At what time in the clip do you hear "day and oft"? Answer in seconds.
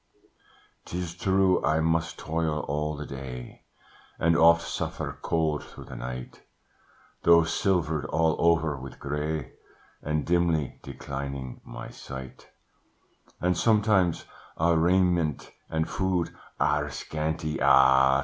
3.05-4.63